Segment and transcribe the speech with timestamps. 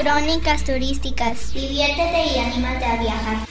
[0.00, 1.52] Crónicas turísticas.
[1.52, 3.46] Diviértete y anímate a viajar.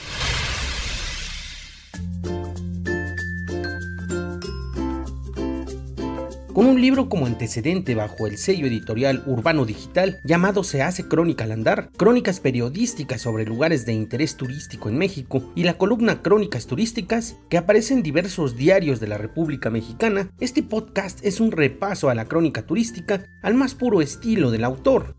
[6.52, 11.44] Con un libro como antecedente bajo el sello editorial Urbano Digital llamado Se hace crónica
[11.44, 16.66] al andar, crónicas periodísticas sobre lugares de interés turístico en México y la columna Crónicas
[16.66, 22.10] Turísticas que aparece en diversos diarios de la República Mexicana, este podcast es un repaso
[22.10, 25.16] a la crónica turística al más puro estilo del autor,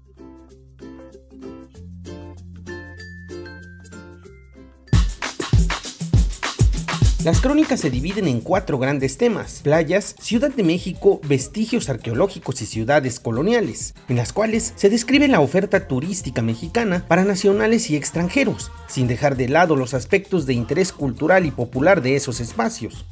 [7.23, 12.65] Las crónicas se dividen en cuatro grandes temas, playas, Ciudad de México, vestigios arqueológicos y
[12.65, 18.71] ciudades coloniales, en las cuales se describe la oferta turística mexicana para nacionales y extranjeros,
[18.87, 23.05] sin dejar de lado los aspectos de interés cultural y popular de esos espacios.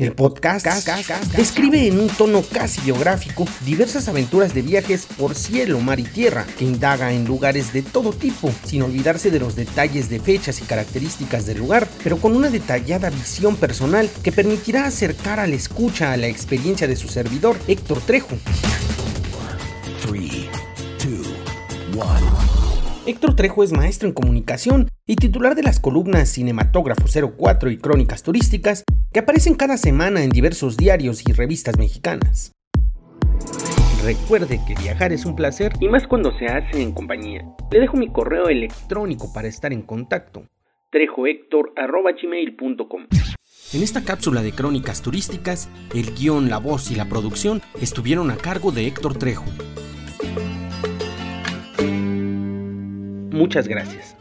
[0.00, 0.66] El podcast
[1.36, 6.46] describe en un tono casi biográfico diversas aventuras de viajes por cielo, mar y tierra,
[6.58, 10.64] que indaga en lugares de todo tipo, sin olvidarse de los detalles de fechas y
[10.64, 16.16] características del lugar, pero con una detallada visión personal que permitirá acercar al escucha a
[16.16, 18.38] la experiencia de su servidor, Héctor Trejo.
[23.04, 27.04] Héctor Trejo es maestro en comunicación y titular de las columnas Cinematógrafo
[27.36, 32.52] 04 y Crónicas Turísticas que aparecen cada semana en diversos diarios y revistas mexicanas.
[34.04, 37.44] Recuerde que viajar es un placer y más cuando se hace en compañía.
[37.70, 40.44] Le dejo mi correo electrónico para estar en contacto.
[40.90, 43.06] trejohector.gmail.com
[43.72, 48.36] En esta cápsula de crónicas turísticas, el guion, la voz y la producción estuvieron a
[48.36, 49.44] cargo de Héctor Trejo.
[53.32, 54.16] Muchas gracias.